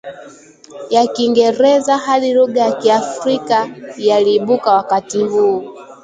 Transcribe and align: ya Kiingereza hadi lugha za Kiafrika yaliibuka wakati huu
ya 0.95 1.03
Kiingereza 1.13 1.93
hadi 2.05 2.33
lugha 2.33 2.69
za 2.69 2.75
Kiafrika 2.75 3.69
yaliibuka 3.97 4.71
wakati 4.73 5.17
huu 5.23 5.75